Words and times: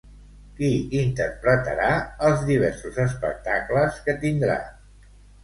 Qui 0.59 0.69
interpretarà 0.99 1.89
els 2.31 2.41
diversos 2.49 2.99
espectacles 3.05 4.01
que 4.09 4.19
tindrà? 4.27 4.59